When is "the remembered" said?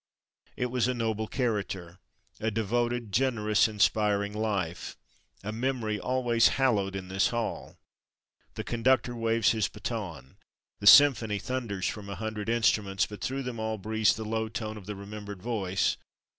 14.87-15.43